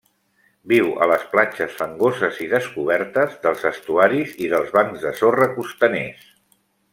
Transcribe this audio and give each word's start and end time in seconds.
Viu 0.69 0.87
a 1.05 1.07
les 1.09 1.25
platges 1.33 1.75
fangoses 1.81 2.39
i 2.45 2.49
descobertes, 2.53 3.37
dels 3.45 3.67
estuaris 3.71 4.35
i 4.47 4.51
dels 4.55 4.73
bancs 4.79 5.05
de 5.09 5.13
sorra 5.21 5.51
costaners. 5.61 6.27